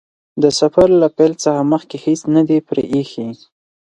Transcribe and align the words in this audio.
د 0.41 0.43
سفر 0.59 0.87
له 1.01 1.07
پیل 1.17 1.33
څخه 1.43 1.61
مخکې 1.73 1.97
هیڅ 2.05 2.21
نه 2.35 2.41
دي 2.47 2.59
پرې 2.67 2.83
ايښي. 2.93 3.29